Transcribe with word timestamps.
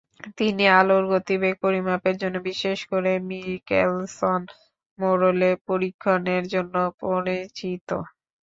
তিনি 0.37 0.63
আলোর 0.79 1.03
গতিবেগ 1.11 1.55
পরিমাপের 1.63 2.15
জন্য 2.21 2.35
বিশেষ 2.49 2.79
করে 2.91 3.11
মিকেলসন-মোরলে 3.29 4.41
পরিক্ষণের 5.69 6.43
জন্য 6.53 6.75
পরিচিত। 7.01 7.89